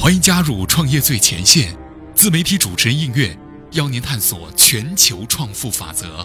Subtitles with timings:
[0.00, 1.76] 欢迎加入创业最前线，
[2.14, 3.36] 自媒体主持人应月
[3.72, 6.24] 邀您探索全球创富法则。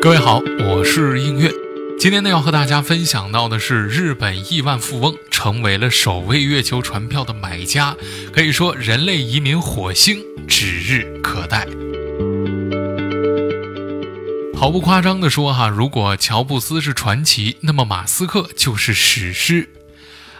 [0.00, 1.48] 各位好，我是应月。
[1.96, 7.96] 今天呢，要和大家分享到的是日本亿万富翁成为了首位月球船票的买家，
[8.32, 10.18] 可以说人类移民火星
[10.48, 11.68] 指日可待。
[14.62, 19.68] 毫不夸张地说，哈，如果乔布斯是传奇，那么马斯克就是史诗。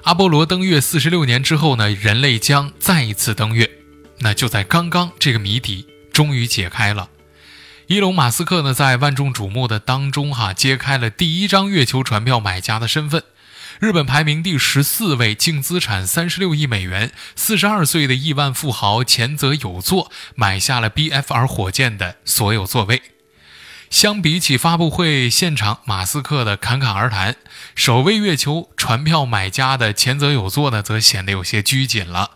[0.04, 3.68] 阿波罗登月四十六年之后呢，人类将再一次登月。
[4.20, 7.08] 那就在刚刚，这个谜底终于解开了。
[7.88, 13.24] 伊隆·马斯克呢，在万众瞩目的当中，哈，揭开了第一张月球船票买家的身份。
[13.80, 23.02] 日本排名第十四位，净资产三十六亿美元，四十二岁的亿万富豪前泽有作买下了 BFR 火箭的所有座位。
[23.92, 27.36] 相比起发布会现场马斯克的侃侃而谈，
[27.74, 32.30] 首位月球船票买家的前泽有作呢，则显得有些拘谨了。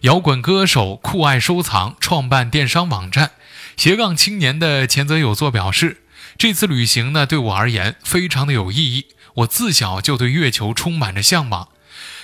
[0.00, 3.30] 摇滚歌手酷爱收藏，创办电商网站。
[3.76, 6.02] 斜杠青年的前泽有作表示
[6.36, 9.06] ：“这次旅行呢，对我而言非常的有意义。
[9.34, 11.68] 我自小就对月球充满着向往，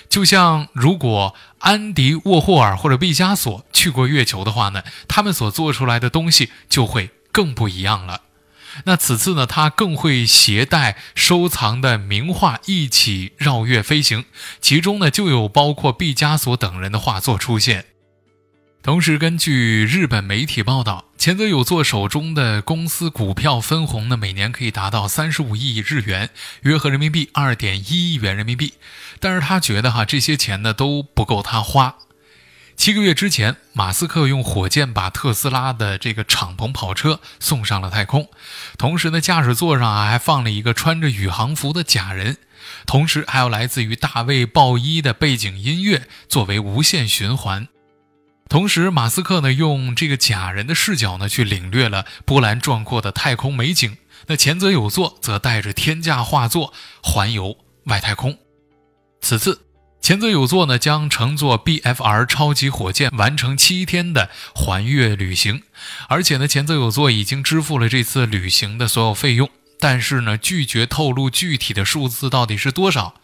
[0.08, 8.22] 就像如果安迪沃霍尔或者毕加索去过月球的话呢，他们所做出来的东西就会更不一样了。
[8.84, 14.24] 那此次呢，他更会携带收藏的名画一起绕月飞行，
[14.60, 17.86] 其中呢就有包括毕加索等人的画作出现。”
[18.82, 26.30] 同时，根据日本媒体报道，前泽有作手中的公司股票分红呢，每年可以达到三十五亿日元，
[26.62, 28.74] 约合人民币二点一亿元人民币。
[29.18, 31.96] 但是他觉得哈，这些钱呢都不够他花。
[32.76, 38.28] 七个月之前，马斯克用火箭把特斯拉的这个敞篷跑车送上了太空，
[38.78, 42.36] 同时呢，驾驶座上啊还放了一个穿着宇航服的假人，
[42.86, 47.66] 同时还有来自于大卫鲍伊的背景音乐作为无限循环。
[48.48, 53.96] 同时，马斯克呢用这个假人的视角呢去领略了波澜壮阔的太空美景。
[54.28, 56.72] 那前则有座则带着天价画作
[57.02, 58.38] 环游外太空。
[59.20, 59.65] 此次，
[60.06, 65.64] 前泽有作呢将乘坐 BFR 超级火箭完成七天的环月旅行，
[66.08, 69.50] 而且呢前泽有作已经支付了这次旅行的所有费用，
[69.80, 73.14] 但是呢拒绝透露具体的数字到底是多少。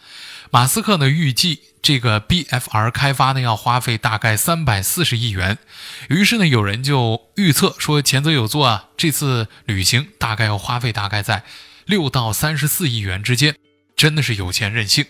[0.50, 5.58] 马斯克呢预计这个 BFR 开发呢要花费大概三百四十亿元，
[6.08, 11.44] 于是呢有人就预测说前泽有作啊这次旅行大概要花费大概在
[11.86, 13.54] 六到三十四亿元之间，
[13.94, 15.06] 真的是有钱任性。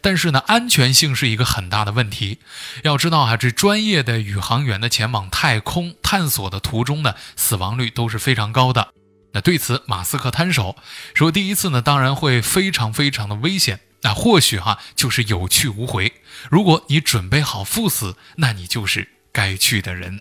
[0.00, 2.38] 但是呢安全性是一个很大的问题，
[2.82, 8.88] 要知道啊这专业的宇航员的前往太空探索的途中呢死亡率都是非常高的。
[9.32, 10.76] 那对此马斯克摊手
[11.14, 13.80] 说第一次呢当然会非常非常的危险。
[14.02, 16.12] 那或许哈就是有去无回。
[16.50, 20.20] 如果你准备好赴死，那你就是该去的人。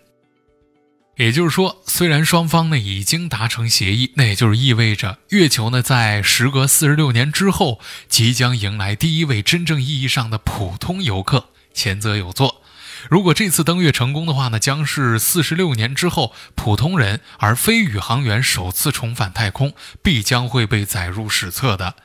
[1.18, 12.62] 也就是说，虽然双方呢已经达成协议，那也就是意味着月球呢在时隔四十六年之后，即将迎来第一位真正意义上的普通游客前则有座。
[13.10, 19.74] 如果这次登月成功的话呢，将是四十六年之后普通人而非宇航员首次重返太空，
[20.04, 21.96] 必将会被载入史册的。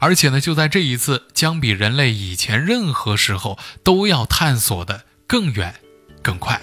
[0.00, 5.76] 而且呢，就在这一次，将比人类以前任何时候都要探索的更远、
[6.22, 6.60] 更快。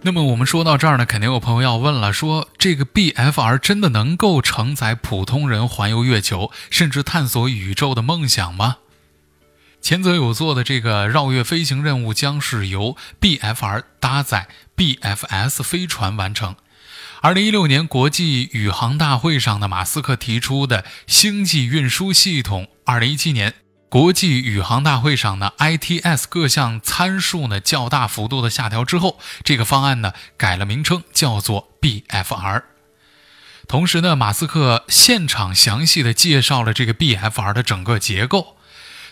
[0.00, 8.76] 那么我们说到这儿呢，肯定有朋友要问了：说这个 BFR 真的能够承载普通人环游月球，甚至探索宇宙的梦想吗？
[9.80, 16.54] 前泽有作的这个绕月飞行任务将是由 BFR 搭载 BFS 飞船完成。
[17.20, 23.54] 二零一六年国际宇航大会上的马斯克提出的星际运输系统，二零一七年
[23.88, 32.64] 国际宇航大会上的 ITS 各项参数呢较大幅度的下调之后，这个方案呢改了名称，叫做 BFR。
[33.66, 38.56] 同时呢，马斯克现场详细的介绍了这个 BFR 的整个结构。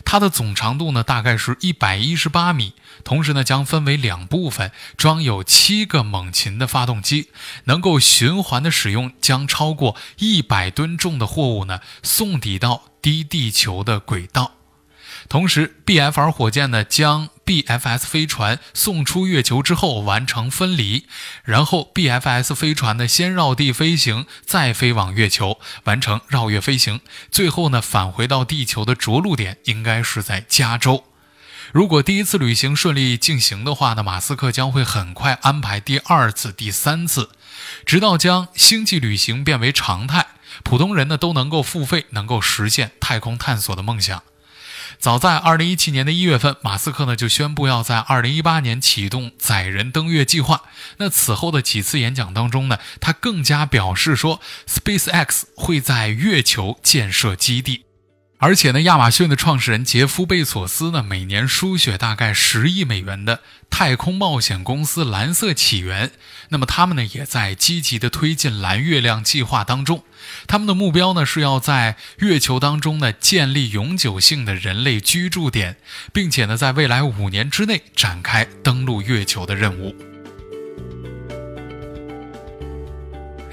[0.05, 7.31] 它的总长度呢，大概是一百一十八米，同时呢，将分为两部分，装有七个猛禽的发动机，
[7.65, 14.56] 能够循环的使用，将超过一百吨重的货物呢送抵到低地球的轨道。
[15.29, 21.07] 同时，BFR 火箭呢将 BFS 飞船送出月球之后完成分离，
[21.45, 27.01] 然后 BFS 飞船呢先绕地飞行，再飞往月球完成绕月飞行，
[27.31, 31.05] 最后呢返回到地球的着陆点应该是在加州。
[31.73, 37.31] 如果第一次旅行顺利进行的话呢，马斯克将会很快安排第二次、第三次，
[37.85, 40.29] 直到将星际旅行变为常态。
[40.63, 44.23] 普通人呢都能够付费，能够实现太空探索的梦想。
[44.99, 50.63] 早在二零一七年的一月份，马斯克呢就宣布要在二零一八年启动载人登月计划。
[50.99, 57.86] 那此后的几次演讲当中呢，他更加表示说，SpaceX 会在月球建设基地。
[58.39, 63.41] 而且呢，亚马逊的创始人杰夫·贝索斯呢，每年输血大概十亿美元的
[63.71, 66.13] 太空冒险公司蓝色起源，
[66.51, 70.05] 那么他们呢，也在积极的推进蓝月亮计划当中。
[70.47, 75.77] 他们的目标呢，是要在月球当中呢，建立永久性的人类居住点，
[76.13, 79.97] 并且呢，在未来五年之内展开登陆月球的任务。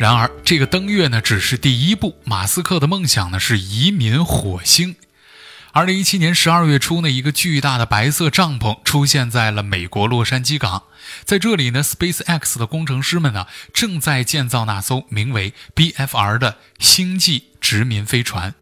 [0.03, 2.17] 然而，这个登月呢只是第一步。
[2.25, 4.97] 马斯克的梦想呢是移民火星。
[5.71, 10.83] 二零一七年十二月初呢，一个巨大的白色帐篷出现在了美国洛杉矶港，
[11.23, 18.55] 在这里呢，SpaceX 的工程师们呢正在建造那艘名为 BFR 的星际殖民飞船。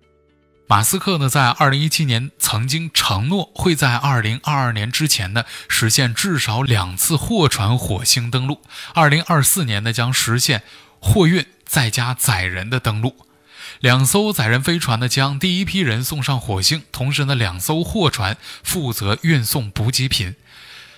[0.68, 8.62] 马斯克呢在二零一七年曾经承诺会在二零二二年之前呢实现至少两次货船火星登陆，
[8.94, 10.62] 二零二四年呢将实现。
[11.02, 13.26] 货运再加载人的登陆，
[13.80, 20.36] 两艘载人飞船呢将第一批人送上火星，同时呢两艘货船负责运送补给品，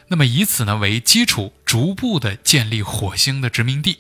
[0.10, 4.00] 那么以此呢为基础，逐步的建立火星的殖民地。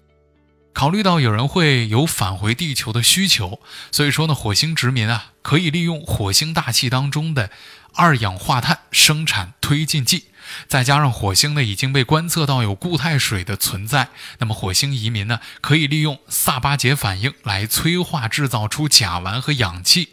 [0.73, 3.61] 考虑到有人会有返回地球的需求，
[3.91, 7.49] 所以说呢火星殖民啊可以利用火星大气当中的
[7.93, 10.25] 二氧化碳生产推进剂。
[10.67, 14.09] 再加上火星呢已经被观测到有固态水的存在，
[14.39, 20.09] 那么火星移民呢可以利用萨巴杰反应来催化制造出甲烷和氧气。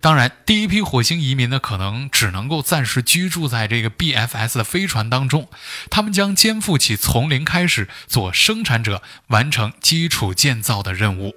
[0.00, 5.48] 当然，第一批火星移民呢可能只能够暂时居住在这个 BFS 的飞船当中，
[5.90, 11.32] 他们将肩负起从零开始做生产者、完成基础建造的任务。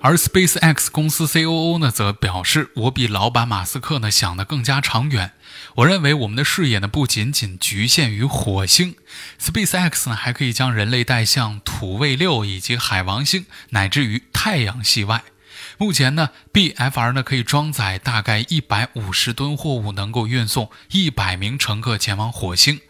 [0.00, 5.32] 而 SpaceX 公司 COO 呢，则表示：“我比老板马斯克呢想的更加长远。
[5.76, 8.94] 我认为我们的视野呢不仅仅局限于火星
[9.40, 15.24] ，SpaceX 呢还可以将人类带向土卫六以及海王星，乃至于太阳系外。
[15.78, 22.80] 目前呢，BFR 呢可以装载大概一百五十吨货物，能够运送一百名乘客前往火星。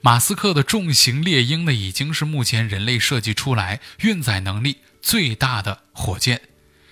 [0.00, 6.40] 马斯克的重型猎鹰呢，已经是目前人类设计出来运载能力。”最大的火箭，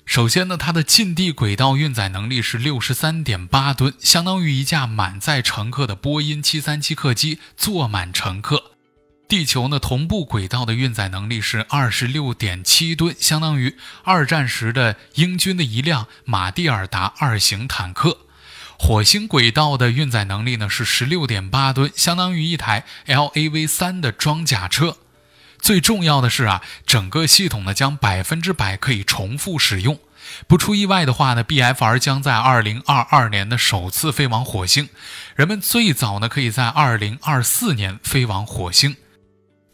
[0.07, 8.71] 首先呢，它的近地轨道运载能力是六十三点八吨，相当于一架满载乘客的波音七三七客机坐满乘客。
[9.27, 18.19] 地球呢，同步轨道的运载能力是二十六点七吨，相当于二战时的英军的一辆马蒂尔达二型坦克。
[18.79, 24.99] 火星轨道的运载能力呢是十六点八吨，相当于一台 LAV 三的装甲车。
[25.59, 29.99] 最重要的是啊，整个系统呢将百分之百可以重复使用。
[30.47, 34.89] 不出意外的话呢，BFR 将在二零二二年的首次飞往火星。
[35.37, 38.97] 人们最早呢可以在二零二四年飞往火星。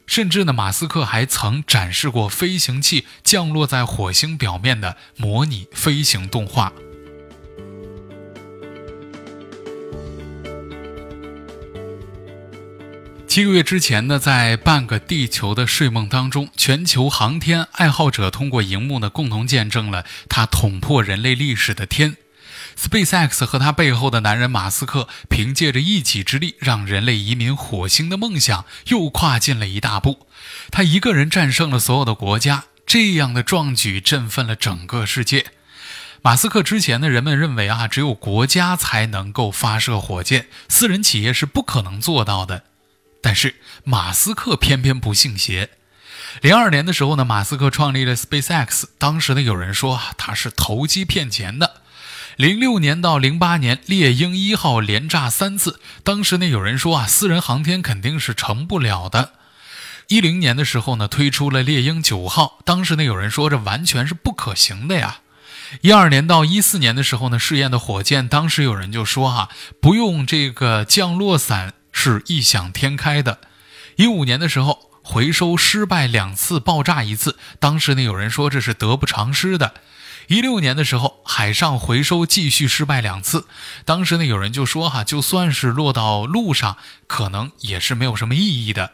[0.07, 6.73] 甚至呢，马斯克还曾展示过飞行器降落在火星表面的模拟飞行动画。
[13.31, 22.17] 七个月之前呢，在半个地球的睡梦当中，全球航天爱好者通过荧幕呢，共同见证了他捅破人类历史的天。
[22.77, 30.27] SpaceX 和他背后的男人马斯克，凭借着一己之力，让人类移民火星的梦想又跨进了一大步。
[30.73, 35.47] 他一个人战胜了所有的国家，这样的壮举振奋了整个世界。
[36.23, 42.65] 马斯克之前的人们认为啊，只有国家才能够发射火箭，私人企业是不可能做到的。
[43.21, 45.71] 但是马斯克偏偏不信邪。
[46.43, 51.83] 零二年的时候呢，马斯克创立了 SpaceX，当时呢有人说啊他是投机骗钱的。
[52.37, 59.33] 零六年到零八年，猎鹰一号连炸三次，当时呢有人说啊，私人航天肯定是成不了的。
[60.07, 65.19] 一零年的时候呢，推出了猎鹰九号，当时呢有人说这完全是不可行的呀。
[65.83, 69.51] 一二年到一四年的时候呢，试验的火箭，当时有人就说哈，
[69.81, 71.75] 不用这个降落伞。
[72.01, 73.41] 是异想天开的。
[73.97, 77.37] 一五年的时候，回收失败两次，爆炸一次。
[77.59, 79.75] 当时呢，有人说这是得不偿失的。
[80.29, 83.47] 一六年的时候，海上回收继续失败两次。
[83.85, 88.93] 当时呢，有人就说哈，就算是落到路上，可能也是没有什么意义的。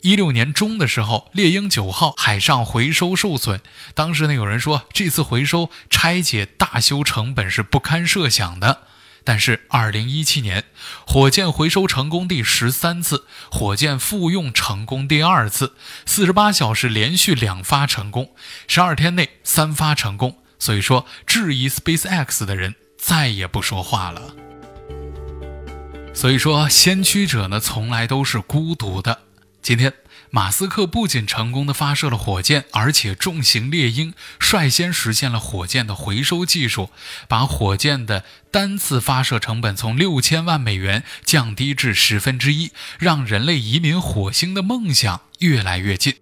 [0.00, 3.60] 一六年中的时候，猎鹰九号海上回收受损。
[3.94, 8.87] 当时呢，有人说这次回收拆解大修成本是不堪设想的。
[9.28, 10.64] 但是2017年，
[11.06, 15.74] 火箭回收成功第十三次，火箭复用成功第二次
[16.06, 18.32] ，48小时连续两发成功
[18.68, 20.38] ，12天内三发成功。
[20.58, 24.34] 所以说，质疑 SpaceX 的人再也不说话了。
[26.14, 29.24] 所以说，先驱者呢，从来都是孤独的。
[29.60, 29.92] 今天，
[30.30, 36.90] 马斯克不仅成功的发射了火箭，而且重型猎鹰率先实现了火箭的回收技术，
[37.26, 46.16] 把火箭的单次发射成本从六千万美元降低至十分之一，让人类移民火星的梦想越来越近。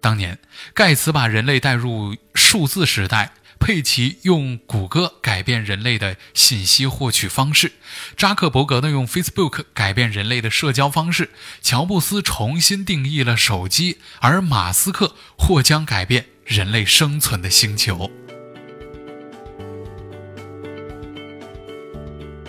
[0.00, 0.38] 当年，
[0.74, 3.32] 盖茨把人类带入数字时代。
[3.58, 7.72] 佩奇用谷歌改变人类的信息获取方式，
[8.16, 11.30] 扎克伯格呢用 Facebook 改变人类的社交方式，
[11.62, 18.10] 乔布斯重新定义了手机，而马斯克或将改变人类生存的星球。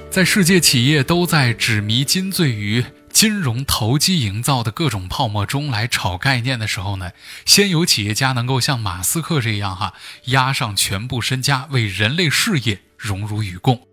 [0.10, 2.84] 在世界企业都在纸迷金醉于。
[3.16, 7.12] 金融投机营造的各种泡沫中来炒概念的时候呢，
[7.46, 9.94] 先有企业家能够像马斯克这样哈，
[10.26, 13.88] 押上全部身家为人类事业荣辱与共。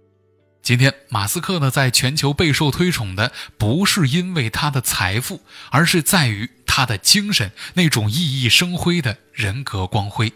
[0.61, 10.33] 今天，马斯克呢在全球备受推崇的不是因为他的财富，而是在于他的精神，那种熠熠生辉的人格光辉。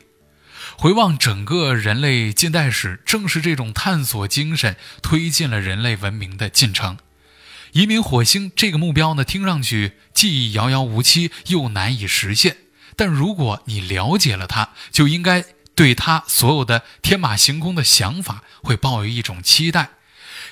[0.77, 6.99] 回望整个人类近代史，正是这种探索精神推进了人类文明的进程。
[7.77, 12.57] 移民火星这个目标呢，听上去既遥遥无期又难以实现。
[12.97, 19.91] 但如果你了解了它，就应该对它所有的天马行空的想法会抱有一种期待。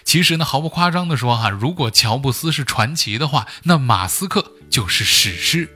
[0.04, 5.66] 其实呢，毫不夸张地说哈，如果乔布斯是传奇的话，那马斯克就是史诗。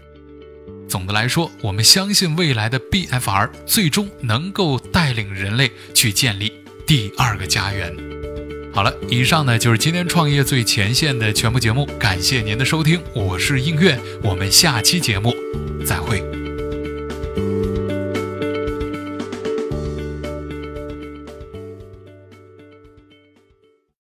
[0.87, 6.53] 总的来说，我们相信未来的 BFR 最终能够带领人类去建立
[6.87, 7.97] 第二个家园。
[8.79, 15.35] 好了，以上呢就是今天创业最前线的全部节目，感谢您的收听，我是映月，我们下期节目
[15.85, 16.23] 再会。